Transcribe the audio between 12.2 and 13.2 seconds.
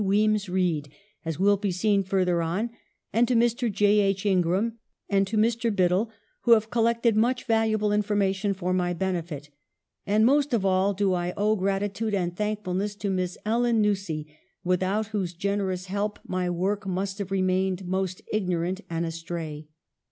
thankfulness to